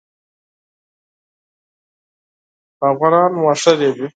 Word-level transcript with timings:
باغوانان 2.79 3.31
واښه 3.43 3.73
رېبي. 3.79 4.07